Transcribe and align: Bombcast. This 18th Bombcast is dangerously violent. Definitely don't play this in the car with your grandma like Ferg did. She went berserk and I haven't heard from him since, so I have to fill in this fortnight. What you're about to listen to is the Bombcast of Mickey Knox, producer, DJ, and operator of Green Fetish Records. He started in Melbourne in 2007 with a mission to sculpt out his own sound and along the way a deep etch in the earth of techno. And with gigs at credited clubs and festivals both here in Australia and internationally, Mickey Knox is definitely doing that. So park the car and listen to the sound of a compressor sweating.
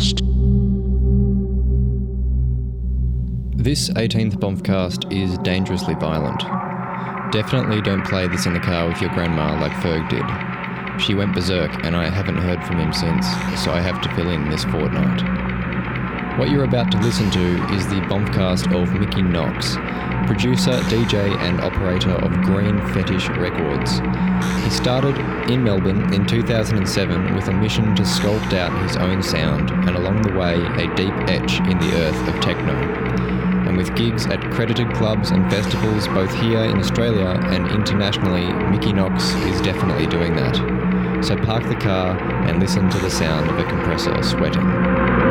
Bombcast. 0.00 0.20
This 3.56 3.90
18th 3.90 4.36
Bombcast 4.36 5.12
is 5.12 5.38
dangerously 5.38 5.94
violent. 5.94 6.40
Definitely 7.32 7.82
don't 7.82 8.04
play 8.06 8.26
this 8.26 8.46
in 8.46 8.54
the 8.54 8.60
car 8.60 8.88
with 8.88 9.00
your 9.00 9.10
grandma 9.10 9.60
like 9.60 9.72
Ferg 9.72 10.08
did. 10.08 10.24
She 11.00 11.14
went 11.14 11.34
berserk 11.34 11.84
and 11.84 11.96
I 11.96 12.08
haven't 12.08 12.38
heard 12.38 12.64
from 12.64 12.78
him 12.78 12.92
since, 12.92 13.26
so 13.62 13.72
I 13.72 13.80
have 13.80 14.00
to 14.02 14.14
fill 14.14 14.30
in 14.30 14.50
this 14.50 14.64
fortnight. 14.64 15.49
What 16.40 16.48
you're 16.48 16.64
about 16.64 16.90
to 16.92 16.98
listen 17.02 17.30
to 17.32 17.74
is 17.74 17.86
the 17.88 18.00
Bombcast 18.08 18.74
of 18.74 18.98
Mickey 18.98 19.20
Knox, 19.20 19.76
producer, 20.26 20.72
DJ, 20.88 21.36
and 21.36 21.60
operator 21.60 22.12
of 22.12 22.32
Green 22.40 22.80
Fetish 22.94 23.28
Records. 23.28 23.98
He 24.64 24.70
started 24.70 25.18
in 25.50 25.62
Melbourne 25.62 26.14
in 26.14 26.26
2007 26.26 27.34
with 27.34 27.48
a 27.48 27.52
mission 27.52 27.94
to 27.94 28.04
sculpt 28.04 28.54
out 28.54 28.72
his 28.88 28.96
own 28.96 29.22
sound 29.22 29.70
and 29.70 29.90
along 29.90 30.22
the 30.22 30.32
way 30.32 30.54
a 30.54 30.94
deep 30.94 31.12
etch 31.28 31.58
in 31.60 31.78
the 31.78 31.92
earth 31.96 32.34
of 32.34 32.40
techno. 32.40 32.72
And 33.68 33.76
with 33.76 33.94
gigs 33.94 34.24
at 34.24 34.40
credited 34.50 34.94
clubs 34.94 35.32
and 35.32 35.50
festivals 35.50 36.08
both 36.08 36.34
here 36.36 36.64
in 36.64 36.78
Australia 36.78 37.38
and 37.50 37.70
internationally, 37.70 38.50
Mickey 38.70 38.94
Knox 38.94 39.34
is 39.44 39.60
definitely 39.60 40.06
doing 40.06 40.34
that. 40.36 40.56
So 41.22 41.36
park 41.36 41.68
the 41.68 41.76
car 41.76 42.16
and 42.48 42.60
listen 42.60 42.88
to 42.88 42.98
the 42.98 43.10
sound 43.10 43.50
of 43.50 43.58
a 43.58 43.64
compressor 43.64 44.22
sweating. 44.22 45.29